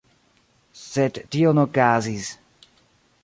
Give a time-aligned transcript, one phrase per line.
[0.83, 2.31] Sed tio ne okazis.